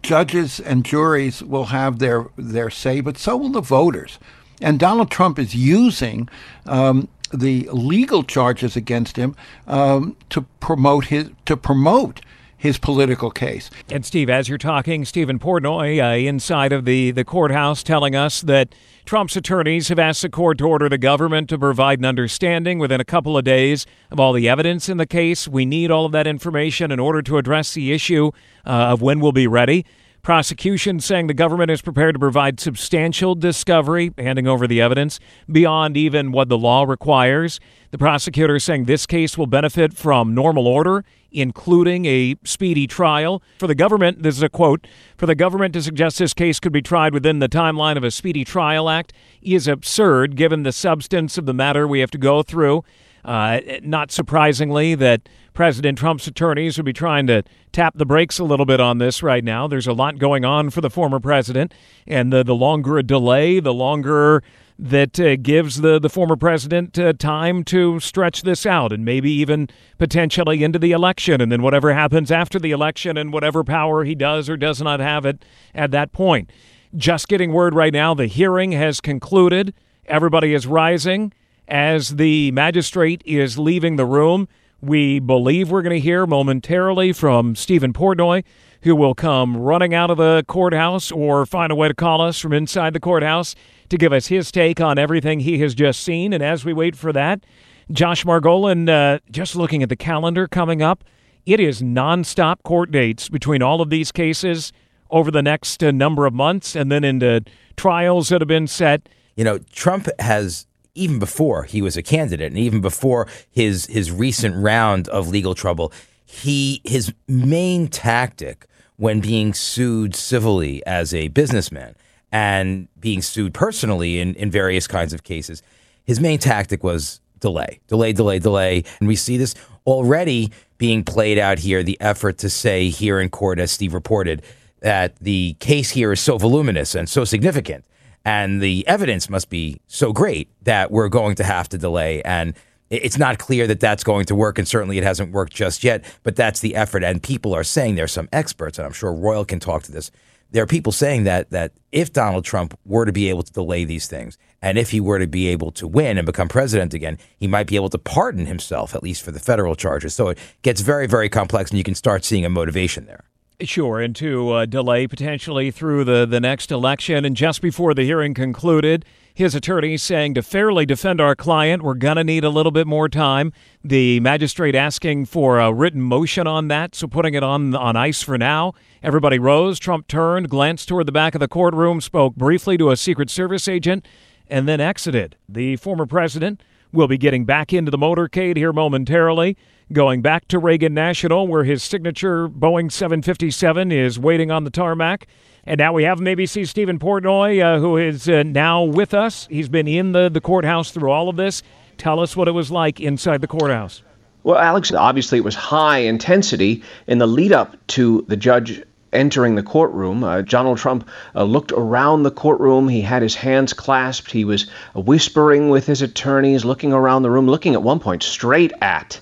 judges 0.03 0.61
and 0.61 0.85
juries 0.85 1.43
will 1.43 1.67
have 1.67 1.99
their 1.99 2.27
their 2.37 2.71
say, 2.71 3.01
but 3.01 3.19
so 3.19 3.37
will 3.37 3.51
the 3.51 3.61
voters. 3.61 4.19
And 4.61 4.79
Donald 4.79 5.11
Trump 5.11 5.39
is 5.39 5.55
using 5.55 6.29
um, 6.67 7.09
the 7.33 7.69
legal 7.73 8.23
charges 8.23 8.77
against 8.77 9.17
him 9.17 9.35
um, 9.67 10.17
to 10.31 10.43
promote 10.61 11.07
his 11.07 11.31
to 11.47 11.57
promote 11.57 12.21
his 12.57 12.79
political 12.79 13.31
case. 13.31 13.71
And 13.91 14.05
Steve, 14.05 14.31
as 14.31 14.49
you're 14.49 14.57
talking, 14.57 15.05
Steven 15.05 15.41
Portnoy 15.41 16.01
uh, 16.01 16.17
inside 16.17 16.73
of 16.73 16.85
the 16.85 17.11
the 17.11 17.25
courthouse 17.25 17.83
telling 17.83 18.15
us 18.15 18.41
that 18.43 18.75
Trump's 19.05 19.37
attorneys 19.37 19.89
have 19.89 19.99
asked 19.99 20.23
the 20.23 20.29
court 20.29 20.59
to 20.59 20.67
order 20.67 20.89
the 20.89 20.99
government 20.99 21.49
to 21.51 21.59
provide 21.59 21.99
an 21.99 22.05
understanding 22.05 22.79
within 22.79 23.01
a 23.01 23.05
couple 23.05 23.37
of 23.37 23.45
days 23.45 23.85
of 24.11 24.21
all 24.21 24.33
the 24.33 24.49
evidence 24.49 24.89
in 24.89 24.97
the 24.97 25.07
case. 25.07 25.49
We 25.49 25.67
need 25.67 25.91
all 25.91 26.07
of 26.07 26.13
that 26.13 26.27
information 26.27 26.93
in 26.93 27.01
order 27.01 27.21
to 27.23 27.37
address 27.37 27.75
the 27.75 27.93
issue 27.93 28.31
uh, 28.65 28.71
of 28.71 29.03
when 29.03 29.21
we'll 29.21 29.33
be 29.33 29.47
ready. 29.47 29.85
Prosecution 30.23 31.01
saying 31.01 31.27
the 31.27 31.35
government 31.35 31.69
is 31.73 31.83
prepared 31.83 32.15
to 32.15 32.19
provide 32.21 32.61
substantial 32.61 33.35
discovery, 33.35 34.15
handing 34.17 34.47
over 34.47 34.69
the 34.69 34.81
evidence 34.81 35.19
beyond 35.51 35.97
even 35.97 36.31
what 36.31 36.49
the 36.49 36.57
law 36.57 36.85
requires. 36.85 37.59
The 37.91 37.99
prosecutor 37.99 38.61
saying 38.61 38.85
this 38.85 39.05
case 39.05 39.37
will 39.37 39.49
benefit 39.49 39.95
from 39.95 40.33
normal 40.33 40.69
order, 40.69 41.05
including 41.33 42.07
a 42.07 42.37
speedy 42.45 42.87
trial. 42.87 43.43
For 43.59 43.67
the 43.67 43.75
government, 43.75 44.23
this 44.23 44.37
is 44.37 44.45
a 44.45 44.49
quote 44.49 44.87
For 45.17 45.27
the 45.27 45.35
government 45.35 45.75
to 45.75 45.83
suggest 45.83 46.21
this 46.21 46.35
case 46.35 46.61
could 46.61 46.73
be 46.73 46.83
tried 46.83 47.15
within 47.15 47.41
the 47.41 47.49
timeline 47.49 47.97
of 47.97 48.05
a 48.05 48.13
Speedy 48.13 48.45
Trial 48.45 48.89
Act 48.89 49.13
is 49.43 49.67
absurd 49.67 50.37
given 50.37 50.63
the 50.63 50.71
substance 50.71 51.37
of 51.37 51.47
the 51.47 51.55
matter 51.55 51.89
we 51.89 51.99
have 51.99 52.13
to 52.13 52.19
go 52.19 52.45
through. 52.45 52.85
Uh, 53.25 53.61
not 53.83 54.11
surprisingly, 54.11 54.95
that 54.97 55.29
President 55.55 55.99
Trump's 55.99 56.27
attorneys 56.27 56.77
would 56.77 56.87
be 56.87 56.93
trying 56.93 57.27
to 57.29 57.43
tap 57.71 57.95
the 57.97 58.07
brakes 58.07 58.39
a 58.39 58.45
little 58.45 58.67
bit 58.67 58.81
on 58.81 58.99
this 58.99 59.23
right 59.23 59.45
now. 59.45 59.69
There's 59.69 59.87
a 59.87 59.93
lot 59.93 60.19
going 60.19 60.45
on 60.45 60.71
for 60.71 60.81
the 60.81 60.91
former 60.91 61.21
president, 61.21 61.73
and 62.07 62.33
the, 62.33 62.43
the 62.43 62.55
longer 62.55 62.99
a 62.99 63.03
delay, 63.03 63.61
the 63.61 63.75
longer 63.75 64.43
that 64.79 65.21
uh, 65.21 65.37
gives 65.37 65.81
the, 65.81 66.01
the 66.01 66.09
former 66.09 66.35
president 66.35 66.99
uh, 66.99 67.13
time 67.13 67.63
to 67.63 68.01
stretch 68.01 68.43
this 68.43 68.67
out 68.67 68.93
and 68.93 69.05
maybe 69.05 69.31
even 69.31 69.69
potentially 69.99 70.65
into 70.65 70.79
the 70.79 70.91
election. 70.91 71.41
And 71.41 71.53
then 71.53 71.63
whatever 71.63 71.93
happens 71.93 72.33
after 72.33 72.59
the 72.59 72.73
election 72.73 73.17
and 73.17 73.33
whatever 73.33 73.63
power 73.63 74.03
he 74.03 74.17
does 74.17 74.49
or 74.49 74.57
does 74.57 74.83
not 74.83 74.99
have 74.99 75.25
it 75.25 75.45
at 75.75 75.93
that 75.93 76.11
point. 76.13 76.51
Just 76.97 77.29
getting 77.29 77.53
word 77.53 77.75
right 77.75 77.93
now 77.93 78.15
the 78.15 78.27
hearing 78.27 78.73
has 78.73 79.01
concluded. 79.01 79.73
Everybody 80.07 80.53
is 80.53 80.67
rising 80.67 81.33
as 81.73 82.17
the 82.17 82.53
magistrate 82.53 83.23
is 83.25 83.59
leaving 83.59 83.97
the 83.97 84.05
room. 84.05 84.47
We 84.83 85.21
believe 85.21 85.71
we're 85.71 85.81
going 85.81 85.97
to 85.97 86.01
hear 86.01 86.27
momentarily 86.27 87.15
from 87.15 87.57
Steven 87.57 87.95
Portnoy, 87.95 88.45
who 88.83 88.95
will 88.95 89.15
come 89.15 89.57
running 89.57 89.95
out 89.95 90.11
of 90.11 90.19
the 90.19 90.45
courthouse 90.47 91.11
or 91.11 91.47
find 91.47 91.73
a 91.73 91.75
way 91.75 91.89
to 91.89 91.95
call 91.95 92.21
us 92.21 92.39
from 92.39 92.53
inside 92.53 92.93
the 92.93 93.01
courthouse 93.01 93.55
to 93.89 93.97
give 93.97 94.13
us 94.13 94.27
his 94.27 94.53
take 94.53 94.83
on 94.83 94.99
everything 94.99 95.41
he 95.41 95.61
has 95.61 95.75
just 95.75 96.01
seen. 96.01 96.35
And 96.35 96.43
as 96.43 96.63
we 96.63 96.75
wait 96.75 96.95
for 96.95 97.11
that, 97.15 97.43
Josh 97.91 98.23
Margolin, 98.25 98.91
uh, 98.91 99.21
just 99.31 99.57
looking 99.57 99.83
at 99.83 99.89
the 99.89 99.97
calendar 99.97 100.47
coming 100.47 100.83
up, 100.83 101.05
it 101.47 101.59
is 101.59 101.81
nonstop 101.81 102.63
court 102.65 102.91
dates 102.91 103.31
between 103.31 103.63
all 103.63 103.81
of 103.81 103.89
these 103.89 104.13
cases 104.13 104.75
over 105.11 105.31
the 105.31 105.43
next 105.43 105.83
uh, 105.83 105.91
number 105.91 106.27
of 106.27 106.35
months 106.35 106.77
and 106.77 106.93
then 106.93 107.03
into 107.03 107.43
trials 107.77 108.29
that 108.29 108.43
have 108.43 108.49
been 108.49 108.67
set. 108.67 109.09
You 109.37 109.45
know, 109.45 109.59
Trump 109.73 110.09
has 110.19 110.67
even 110.95 111.19
before 111.19 111.65
he 111.65 111.83
was 111.83 111.97
a 111.97 112.03
candidate 112.03 112.53
and 112.53 112.59
even 112.59 112.81
before 112.81 113.27
his 113.51 113.87
his 113.87 114.11
recent 114.11 114.55
round 114.57 115.09
of 115.09 115.29
legal 115.29 115.55
trouble, 115.55 115.93
he 116.25 116.81
his 116.85 117.13
main 117.27 117.89
tactic 117.89 118.67
when 118.97 119.21
being 119.21 119.55
sued 119.55 120.15
civilly 120.15 120.85
as 120.87 121.15
a 121.15 121.29
businessman 121.29 121.95
and 122.31 122.89
being 123.01 123.21
sued 123.21 123.53
personally 123.53 124.21
in, 124.21 124.35
in 124.35 124.51
various 124.51 124.87
kinds 124.87 125.13
of 125.13 125.23
cases, 125.23 125.63
his 126.05 126.21
main 126.21 126.39
tactic 126.39 126.83
was 126.83 127.21
delay, 127.41 127.81
delay, 127.89 128.13
delay, 128.13 128.39
delay. 128.39 128.85
And 129.01 129.09
we 129.09 129.17
see 129.17 129.37
this 129.37 129.55
already 129.87 130.53
being 130.79 131.05
played 131.05 131.39
out 131.39 131.59
here. 131.59 131.83
The 131.83 132.01
effort 132.01 132.39
to 132.39 132.49
say 132.49 132.89
here 132.89 133.21
in 133.21 133.29
court, 133.29 133.59
as 133.59 133.71
Steve 133.71 133.93
reported, 133.93 134.43
that 134.81 135.17
the 135.17 135.57
case 135.61 135.91
here 135.91 136.13
is 136.13 136.21
so 136.21 136.39
voluminous 136.39 136.95
and 136.95 137.09
so 137.09 137.25
significant 137.25 137.85
and 138.25 138.61
the 138.61 138.87
evidence 138.87 139.29
must 139.29 139.51
be 139.51 139.81
so 139.87 140.13
great 140.13 140.49
that 140.63 140.91
we're 140.91 141.09
going 141.09 141.35
to 141.37 141.45
have 141.45 141.69
to 141.71 141.79
delay. 141.79 142.23
And 142.23 142.55
it's 142.91 143.19
not 143.19 143.39
clear 143.39 143.67
that 143.67 143.81
that's 143.81 144.05
going 144.05 144.27
to 144.27 144.35
work 144.35 144.59
and 144.59 144.69
certainly 144.69 144.99
it 144.99 145.05
hasn't 145.05 145.33
worked 145.33 145.55
just 145.55 145.83
yet 145.83 146.05
but 146.23 146.37
that's 146.37 146.61
the 146.61 146.75
effort. 146.75 147.03
And 147.03 147.23
people 147.23 147.55
are 147.55 147.65
saying 147.65 147.95
there's 147.95 148.13
some 148.13 148.29
experts 148.33 148.79
and 148.79 148.87
i'm 148.87 148.93
sure 148.93 149.13
royal 149.13 149.45
can 149.45 149.61
talk 149.61 149.83
to 149.85 149.93
this. 149.93 150.11
There 150.51 150.63
are 150.63 150.67
people 150.67 150.93
saying 150.93 151.25
that 151.25 151.51
that 151.51 151.73
if 151.91 152.13
donald 152.13 152.45
trump 152.45 152.79
were 152.85 153.07
to 153.07 153.13
be 153.13 153.31
able 153.31 153.43
to 153.43 153.53
delay 153.53 153.85
these 153.85 154.07
things 154.07 154.37
and 154.61 154.77
if 154.77 154.91
he 154.91 155.01
were 155.01 155.19
to 155.19 155.27
be 155.27 155.49
able 155.49 155.73
to 155.73 155.89
win 155.89 156.19
and 156.19 156.27
become 156.27 156.49
president 156.49 156.93
again 156.93 157.17
he 157.39 157.47
might 157.47 157.67
be 157.67 157.77
able 157.77 157.89
to 157.89 157.99
pardon 157.99 158.45
himself 158.45 158.95
at 158.95 159.03
least 159.03 159.23
for 159.23 159.31
the 159.31 159.41
federal 159.41 159.75
charges. 159.75 160.15
So 160.15 160.29
it 160.29 160.39
gets 160.61 160.83
very 160.83 161.07
very 161.07 161.31
complex 161.31 161.71
and 161.71 161.79
you 161.79 161.85
can 161.85 161.95
start 161.95 162.25
seeing 162.25 162.45
a 162.45 162.51
motivation 162.51 163.07
there 163.07 163.25
Sure, 163.65 164.01
and 164.01 164.17
to 164.17 164.51
uh, 164.51 164.67
delay 164.67 165.07
potentially 165.07 165.71
through 165.71 166.05
the, 166.05 166.27
the 166.27 166.41
next 166.41 166.73
election. 166.73 167.25
And 167.25 167.37
just 167.37 167.63
before 167.63 167.95
the 167.95 168.03
hearing 168.03 168.35
concluded, 168.35 169.05
his 169.35 169.55
attorney 169.55 169.97
saying 169.97 170.35
to 170.35 170.43
fairly 170.43 170.85
defend 170.85 171.21
our 171.21 171.37
client, 171.37 171.83
we're 171.83 171.95
going 171.95 172.17
to 172.17 172.25
need 172.25 172.45
a 172.45 172.51
little 172.51 172.73
bit 172.73 172.87
more 172.87 173.09
time. 173.09 173.53
The 173.85 174.21
magistrate 174.21 174.75
asking 174.75 175.27
for 175.27 175.61
a 175.61 175.73
written 175.73 176.03
motion 176.03 176.47
on 176.47 176.69
that, 176.69 176.95
so 176.95 177.07
putting 177.07 177.35
it 177.35 177.43
on, 177.43 177.75
on 177.75 177.97
ice 177.97 178.23
for 178.23 178.37
now. 178.37 178.75
Everybody 179.03 179.39
rose. 179.39 179.79
Trump 179.79 180.09
turned, 180.09 180.49
glanced 180.49 180.89
toward 180.89 181.07
the 181.07 181.13
back 181.13 181.35
of 181.35 181.41
the 181.41 181.49
courtroom, 181.49 182.01
spoke 182.01 182.35
briefly 182.35 182.77
to 182.79 182.91
a 182.91 182.97
Secret 182.97 183.31
Service 183.31 183.69
agent, 183.69 184.05
and 184.49 184.69
then 184.69 184.81
exited. 184.81 185.37
The 185.49 185.77
former 185.77 186.07
president 186.07 186.63
will 186.93 187.09
be 187.09 187.19
getting 187.19 187.45
back 187.45 187.73
into 187.73 187.91
the 187.91 187.99
motorcade 187.99 188.57
here 188.57 188.73
momentarily 188.73 189.57
going 189.93 190.23
back 190.23 190.49
to 190.49 190.59
Reagan 190.59 190.95
National, 190.95 191.47
where 191.47 191.65
his 191.65 191.83
signature 191.83 192.49
Boeing 192.49 192.91
757 192.91 193.93
is 193.93 194.19
waiting 194.19 194.51
on 194.51 194.65
the 194.65 194.71
tarmac. 194.71 195.27
And 195.65 195.79
now 195.79 195.93
we 195.93 196.05
have 196.05 196.19
see 196.49 196.65
Steven 196.65 196.99
Portnoy, 196.99 197.63
uh, 197.63 197.79
who 197.79 197.97
is 197.97 198.29
uh, 198.29 198.43
now 198.43 198.83
with 198.83 199.15
us. 199.15 199.47
He's 199.49 199.69
been 199.69 199.87
in 199.87 200.13
the, 200.13 200.29
the 200.29 200.41
courthouse 200.41 200.91
through 200.91 201.11
all 201.11 201.29
of 201.29 201.37
this. 201.37 201.63
Tell 201.99 202.21
us 202.21 202.37
what 202.37 202.49
it 202.49 202.53
was 202.53 202.71
like 202.71 203.01
inside 203.01 203.41
the 203.41 203.47
courthouse. 203.47 204.03
Well, 204.43 204.59
Alex, 204.59 204.93
obviously 204.93 205.39
it 205.39 205.45
was 205.45 205.55
high 205.55 205.99
intensity 205.99 206.83
in 207.07 207.19
the 207.19 207.29
lead 207.29 207.53
up 207.53 207.77
to 207.89 208.25
the 208.27 208.37
judge 208.37 208.83
entering 209.13 209.55
the 209.55 209.63
courtroom. 209.63 210.25
Uh, 210.25 210.43
Donald 210.43 210.79
Trump 210.79 211.09
uh, 211.35 211.45
looked 211.45 211.73
around 211.73 212.23
the 212.23 212.31
courtroom. 212.31 212.89
He 212.89 213.03
had 213.03 213.23
his 213.23 213.35
hands 213.35 213.73
clasped. 213.73 214.31
He 214.31 214.45
was 214.45 214.71
whispering 214.95 215.69
with 215.69 215.87
his 215.87 216.03
attorneys, 216.03 216.65
looking 216.65 216.93
around 216.93 217.23
the 217.23 217.31
room, 217.31 217.47
looking 217.47 217.75
at 217.75 217.83
one 217.83 217.99
point 217.99 218.23
straight 218.23 218.73
at 218.81 219.21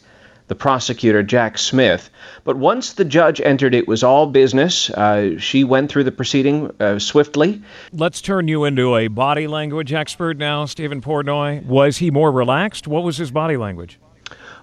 the 0.51 0.55
prosecutor, 0.57 1.23
Jack 1.23 1.57
Smith. 1.59 2.11
But 2.43 2.57
once 2.57 2.95
the 2.95 3.05
judge 3.05 3.41
entered, 3.41 3.73
it 3.73 3.87
was 3.87 4.03
all 4.03 4.27
business. 4.27 4.91
Uh, 4.91 5.39
she 5.39 5.63
went 5.63 5.93
through 5.93 6.05
the 6.05 6.13
proceeding 6.13 6.73
uh, 6.81 6.99
swiftly. 6.99 7.63
Let's 7.93 8.21
turn 8.21 8.49
you 8.49 8.65
into 8.65 8.97
a 8.97 9.07
body 9.07 9.47
language 9.47 9.93
expert 9.93 10.39
now, 10.39 10.65
Steven 10.65 11.01
Portnoy. 11.01 11.65
Was 11.65 11.99
he 11.99 12.11
more 12.11 12.33
relaxed? 12.33 12.89
What 12.89 13.05
was 13.05 13.17
his 13.17 13.31
body 13.31 13.57
language? 13.57 14.01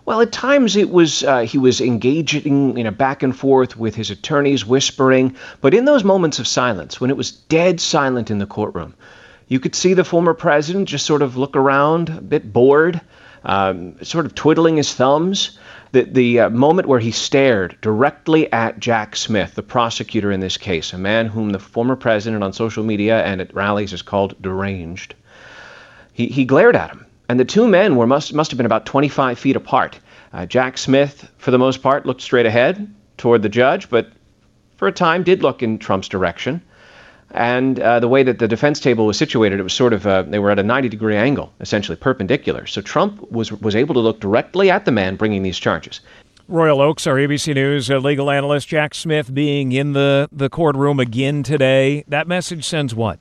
Well, 0.07 0.21
at 0.21 0.31
times 0.31 0.77
it 0.77 0.89
was 0.89 1.25
uh, 1.25 1.41
he 1.41 1.57
was 1.57 1.81
engaging 1.81 2.77
in 2.77 2.85
a 2.87 2.93
back 2.93 3.23
and 3.23 3.37
forth 3.37 3.75
with 3.75 3.93
his 3.93 4.09
attorneys, 4.09 4.65
whispering. 4.65 5.35
But 5.59 5.73
in 5.73 5.83
those 5.83 6.05
moments 6.05 6.39
of 6.39 6.47
silence, 6.47 7.01
when 7.01 7.09
it 7.09 7.17
was 7.17 7.31
dead 7.31 7.81
silent 7.81 8.31
in 8.31 8.37
the 8.37 8.45
courtroom, 8.45 8.93
you 9.49 9.59
could 9.59 9.75
see 9.75 9.93
the 9.93 10.05
former 10.05 10.33
president 10.33 10.87
just 10.87 11.05
sort 11.05 11.21
of 11.21 11.35
look 11.35 11.57
around, 11.57 12.07
a 12.07 12.21
bit 12.21 12.53
bored, 12.53 13.01
um, 13.43 14.01
sort 14.01 14.25
of 14.25 14.33
twiddling 14.33 14.77
his 14.77 14.93
thumbs 14.93 15.59
the, 15.91 16.03
the 16.03 16.39
uh, 16.39 16.49
moment 16.51 16.87
where 16.87 17.01
he 17.01 17.11
stared 17.11 17.77
directly 17.81 18.49
at 18.53 18.79
Jack 18.79 19.13
Smith, 19.17 19.55
the 19.55 19.61
prosecutor 19.61 20.31
in 20.31 20.39
this 20.39 20.55
case, 20.55 20.93
a 20.93 20.97
man 20.97 21.25
whom 21.25 21.49
the 21.49 21.59
former 21.59 21.97
president 21.97 22.45
on 22.45 22.53
social 22.53 22.85
media 22.85 23.23
and 23.25 23.41
at 23.41 23.53
rallies 23.53 23.91
has 23.91 24.01
called 24.01 24.41
deranged. 24.41 25.15
He, 26.13 26.27
he 26.27 26.45
glared 26.45 26.77
at 26.77 26.91
him, 26.91 27.06
and 27.29 27.39
the 27.39 27.46
two 27.46 27.67
men 27.67 27.96
were 27.96 28.07
must, 28.07 28.34
must 28.34 28.51
have 28.51 28.57
been 28.57 28.65
about 28.65 28.86
25 28.86 29.38
feet 29.38 29.55
apart. 29.55 30.00
Uh, 30.34 30.46
Jack 30.46 30.77
Smith, 30.77 31.29
for 31.38 31.51
the 31.51 31.60
most 31.60 31.81
part, 31.81 32.05
looked 32.05 32.22
straight 32.22 32.46
ahead 32.46 32.93
toward 33.17 33.41
the 33.41 33.50
judge, 33.50 33.89
but 33.89 34.12
for 34.77 34.88
a 34.88 34.91
time 34.91 35.24
did 35.24 35.41
look 35.41 35.63
in 35.63 35.79
Trump's 35.79 36.07
direction. 36.07 36.62
And 37.31 37.79
uh, 37.79 38.00
the 38.00 38.07
way 38.07 38.24
that 38.24 38.39
the 38.39 38.48
defense 38.48 38.79
table 38.79 39.05
was 39.05 39.17
situated, 39.17 39.60
it 39.60 39.63
was 39.63 39.74
sort 39.74 39.91
of 39.91 40.07
uh, 40.07 40.22
they 40.22 40.39
were 40.39 40.50
at 40.50 40.60
a 40.60 40.63
90 40.63 40.88
degree 40.88 41.17
angle, 41.17 41.51
essentially 41.60 41.98
perpendicular. 41.98 42.65
So 42.65 42.81
Trump 42.81 43.29
was 43.31 43.51
was 43.51 43.75
able 43.75 43.93
to 43.96 44.00
look 44.00 44.22
directly 44.22 44.72
at 44.72 44.86
the 44.86 44.91
man 44.91 45.17
bringing 45.17 45.43
these 45.43 45.57
charges. 45.57 46.00
Royal 46.48 46.79
Oakes, 46.79 47.05
our 47.05 47.15
ABC 47.15 47.53
News 47.53 47.91
uh, 47.91 47.98
legal 47.98 48.31
analyst 48.31 48.69
Jack 48.69 48.96
Smith, 48.96 49.34
being 49.34 49.74
in 49.74 49.91
the 49.91 50.29
the 50.31 50.50
courtroom 50.50 51.01
again 51.01 51.43
today. 51.43 52.05
That 52.07 52.29
message 52.29 52.65
sends 52.65 52.96
what? 52.96 53.19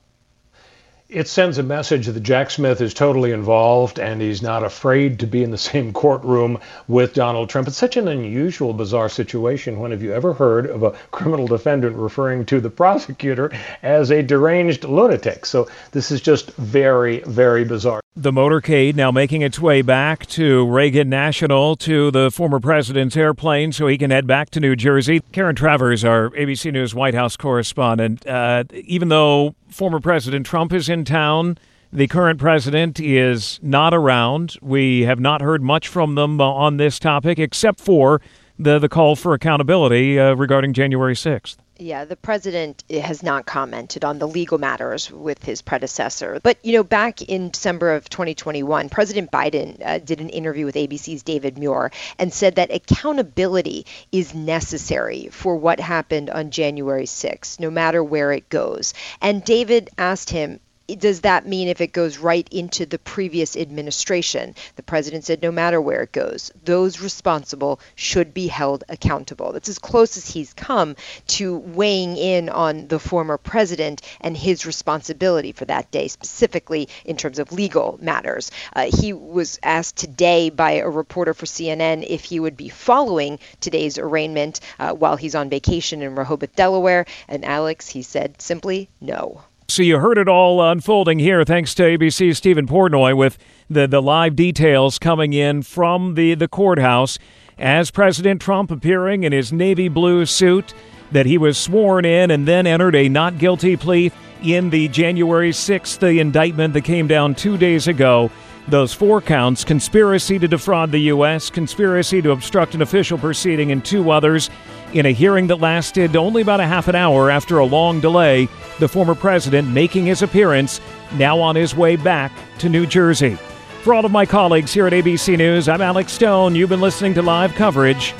It 1.09 1.27
sends 1.27 1.57
a 1.57 1.63
message 1.63 2.07
that 2.07 2.19
Jack 2.21 2.49
Smith 2.49 2.81
is 2.81 2.93
totally 2.93 3.31
involved 3.31 3.97
and 3.97 4.21
he's 4.21 4.41
not 4.41 4.63
afraid 4.63 5.19
to 5.19 5.27
be 5.27 5.41
in 5.41 5.51
the 5.51 5.57
same 5.71 5.93
courtroom 5.93 6.59
with 6.87 7.13
Donald 7.13 7.49
Trump. 7.49 7.67
It's 7.67 7.77
such 7.77 7.97
an 7.97 8.07
unusual, 8.07 8.73
bizarre 8.73 9.09
situation. 9.09 9.79
When 9.79 9.91
have 9.91 10.03
you 10.03 10.13
ever 10.13 10.33
heard 10.33 10.65
of 10.65 10.83
a 10.83 10.91
criminal 11.11 11.47
defendant 11.47 11.95
referring 11.95 12.45
to 12.47 12.59
the 12.59 12.69
prosecutor 12.69 13.51
as 13.81 14.11
a 14.11 14.21
deranged 14.21 14.83
lunatic? 14.83 15.45
So 15.45 15.69
this 15.91 16.11
is 16.11 16.21
just 16.21 16.51
very, 16.55 17.19
very 17.21 17.63
bizarre. 17.63 18.01
The 18.19 18.31
motorcade 18.31 18.95
now 18.95 19.11
making 19.11 19.43
its 19.43 19.59
way 19.59 19.83
back 19.83 20.25
to 20.25 20.65
Reagan 20.65 21.07
National 21.07 21.75
to 21.75 22.09
the 22.09 22.31
former 22.31 22.59
president's 22.59 23.15
airplane 23.15 23.71
so 23.71 23.85
he 23.85 23.95
can 23.95 24.09
head 24.09 24.25
back 24.25 24.49
to 24.49 24.59
New 24.59 24.75
Jersey. 24.75 25.21
Karen 25.31 25.55
Travers, 25.55 26.03
our 26.03 26.31
ABC 26.31 26.73
News 26.73 26.95
White 26.95 27.13
House 27.13 27.37
correspondent, 27.37 28.25
uh, 28.25 28.63
even 28.73 29.09
though 29.09 29.53
former 29.69 29.99
President 29.99 30.47
Trump 30.47 30.73
is 30.73 30.89
in 30.89 31.05
town. 31.05 31.59
The 31.93 32.07
current 32.07 32.39
president 32.39 32.99
is 32.99 33.59
not 33.61 33.93
around. 33.93 34.55
We 34.63 35.01
have 35.01 35.19
not 35.19 35.41
heard 35.41 35.61
much 35.61 35.87
from 35.87 36.15
them 36.15 36.41
uh, 36.41 36.45
on 36.45 36.77
this 36.77 36.97
topic, 36.97 37.37
except 37.37 37.79
for 37.79 38.19
the, 38.57 38.79
the 38.79 38.89
call 38.89 39.15
for 39.15 39.35
accountability 39.35 40.19
uh, 40.19 40.33
regarding 40.33 40.73
January 40.73 41.13
6th. 41.13 41.57
Yeah, 41.79 42.05
the 42.05 42.15
president 42.15 42.83
has 42.89 43.21
not 43.21 43.45
commented 43.45 44.03
on 44.03 44.17
the 44.17 44.27
legal 44.27 44.57
matters 44.57 45.11
with 45.11 45.43
his 45.43 45.61
predecessor. 45.61 46.39
But, 46.41 46.57
you 46.63 46.73
know, 46.73 46.83
back 46.83 47.21
in 47.21 47.51
December 47.51 47.93
of 47.93 48.09
2021, 48.09 48.89
President 48.89 49.31
Biden 49.31 49.85
uh, 49.85 49.99
did 49.99 50.19
an 50.19 50.29
interview 50.29 50.65
with 50.65 50.75
ABC's 50.75 51.21
David 51.23 51.57
Muir 51.57 51.91
and 52.17 52.33
said 52.33 52.55
that 52.55 52.73
accountability 52.73 53.85
is 54.11 54.33
necessary 54.33 55.29
for 55.31 55.55
what 55.55 55.79
happened 55.79 56.29
on 56.31 56.49
January 56.49 57.05
6th, 57.05 57.59
no 57.59 57.69
matter 57.69 58.03
where 58.03 58.31
it 58.31 58.49
goes. 58.49 58.93
And 59.21 59.43
David 59.43 59.89
asked 59.97 60.31
him, 60.31 60.59
does 60.95 61.21
that 61.21 61.45
mean 61.45 61.67
if 61.67 61.81
it 61.81 61.91
goes 61.91 62.17
right 62.17 62.47
into 62.49 62.85
the 62.85 62.97
previous 62.97 63.57
administration? 63.57 64.55
The 64.77 64.83
president 64.83 65.25
said 65.25 65.41
no 65.41 65.51
matter 65.51 65.81
where 65.81 66.01
it 66.03 66.13
goes, 66.13 66.49
those 66.63 67.01
responsible 67.01 67.81
should 67.95 68.33
be 68.33 68.47
held 68.47 68.85
accountable. 68.87 69.51
That's 69.51 69.67
as 69.67 69.79
close 69.79 70.15
as 70.15 70.29
he's 70.29 70.53
come 70.53 70.95
to 71.27 71.57
weighing 71.57 72.15
in 72.15 72.47
on 72.47 72.87
the 72.87 72.99
former 72.99 73.37
president 73.37 74.01
and 74.21 74.37
his 74.37 74.65
responsibility 74.65 75.51
for 75.51 75.65
that 75.65 75.91
day, 75.91 76.07
specifically 76.07 76.87
in 77.03 77.17
terms 77.17 77.39
of 77.39 77.51
legal 77.51 77.99
matters. 78.01 78.49
Uh, 78.73 78.89
he 78.89 79.11
was 79.11 79.59
asked 79.63 79.97
today 79.97 80.49
by 80.49 80.71
a 80.73 80.89
reporter 80.89 81.33
for 81.33 81.45
CNN 81.45 82.05
if 82.07 82.23
he 82.23 82.39
would 82.39 82.55
be 82.55 82.69
following 82.69 83.39
today's 83.59 83.97
arraignment 83.97 84.61
uh, 84.79 84.93
while 84.93 85.17
he's 85.17 85.35
on 85.35 85.49
vacation 85.49 86.01
in 86.01 86.15
Rehoboth, 86.15 86.55
Delaware. 86.55 87.05
And 87.27 87.43
Alex, 87.43 87.89
he 87.89 88.03
said 88.03 88.41
simply 88.41 88.89
no. 89.01 89.41
So 89.69 89.83
you 89.83 89.99
heard 89.99 90.17
it 90.17 90.29
all 90.29 90.61
unfolding 90.61 91.19
here, 91.19 91.43
thanks 91.43 91.75
to 91.75 91.83
ABC's 91.83 92.37
Steven 92.37 92.67
Portnoy 92.67 93.17
with 93.17 93.37
the, 93.69 93.85
the 93.85 94.01
live 94.01 94.33
details 94.33 94.97
coming 94.97 95.33
in 95.33 95.61
from 95.61 96.15
the, 96.15 96.35
the 96.35 96.47
courthouse 96.47 97.19
as 97.57 97.91
President 97.91 98.41
Trump 98.41 98.71
appearing 98.71 99.25
in 99.25 99.33
his 99.33 99.51
navy 99.51 99.89
blue 99.89 100.25
suit 100.25 100.73
that 101.11 101.25
he 101.25 101.37
was 101.37 101.57
sworn 101.57 102.05
in 102.05 102.31
and 102.31 102.47
then 102.47 102.65
entered 102.65 102.95
a 102.95 103.09
not 103.09 103.39
guilty 103.39 103.75
plea 103.75 104.09
in 104.41 104.69
the 104.69 104.87
January 104.87 105.51
6th 105.51 105.99
the 105.99 106.21
indictment 106.21 106.73
that 106.73 106.85
came 106.85 107.05
down 107.05 107.35
two 107.35 107.57
days 107.57 107.89
ago. 107.89 108.31
Those 108.69 108.93
four 108.93 109.19
counts 109.19 109.65
conspiracy 109.65 110.39
to 110.39 110.47
defraud 110.47 110.93
the 110.93 110.99
U.S., 110.99 111.49
conspiracy 111.49 112.21
to 112.21 112.31
obstruct 112.31 112.73
an 112.73 112.81
official 112.81 113.17
proceeding, 113.17 113.73
and 113.73 113.83
two 113.83 114.11
others. 114.11 114.49
In 114.93 115.05
a 115.05 115.11
hearing 115.11 115.47
that 115.47 115.57
lasted 115.57 116.15
only 116.15 116.41
about 116.41 116.61
a 116.61 116.65
half 116.65 116.87
an 116.87 116.95
hour 116.95 117.29
after 117.29 117.59
a 117.59 117.65
long 117.65 117.99
delay, 117.99 118.47
the 118.79 118.87
former 118.87 119.15
president 119.15 119.67
making 119.67 120.05
his 120.05 120.21
appearance, 120.21 120.79
now 121.15 121.39
on 121.39 121.55
his 121.55 121.75
way 121.75 121.97
back 121.97 122.31
to 122.59 122.69
New 122.69 122.85
Jersey. 122.85 123.37
For 123.83 123.93
all 123.93 124.05
of 124.05 124.11
my 124.11 124.25
colleagues 124.25 124.73
here 124.73 124.87
at 124.87 124.93
ABC 124.93 125.37
News, 125.37 125.67
I'm 125.67 125.81
Alex 125.81 126.13
Stone. 126.13 126.55
You've 126.55 126.69
been 126.69 126.81
listening 126.81 127.13
to 127.15 127.21
live 127.21 127.53
coverage 127.55 128.11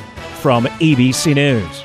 from 0.41 0.65
ABC 0.65 1.35
News. 1.35 1.83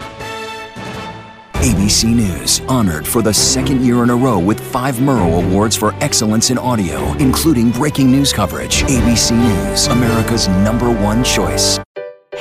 ABC 1.62 2.14
News, 2.14 2.60
honored 2.68 3.06
for 3.06 3.22
the 3.22 3.32
second 3.32 3.84
year 3.84 4.02
in 4.02 4.10
a 4.10 4.16
row 4.16 4.38
with 4.38 4.58
five 4.58 4.96
Murrow 4.96 5.44
Awards 5.44 5.76
for 5.76 5.94
excellence 6.00 6.50
in 6.50 6.58
audio, 6.58 7.12
including 7.18 7.70
breaking 7.70 8.10
news 8.10 8.32
coverage. 8.32 8.82
ABC 8.82 9.30
News, 9.32 9.86
America's 9.86 10.48
number 10.48 10.90
one 10.90 11.22
choice. 11.22 11.78